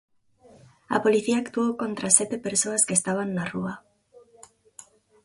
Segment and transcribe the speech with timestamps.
[0.95, 3.73] A policía actuou contra sete persoas que estaban na rúa.